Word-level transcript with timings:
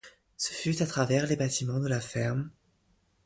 ce 0.35 0.51
fut 0.55 0.81
à 0.81 0.87
travers 0.87 1.27
les 1.27 1.35
batiments 1.35 1.79
de 1.79 1.87
la 1.87 1.99
ferme 2.01 2.49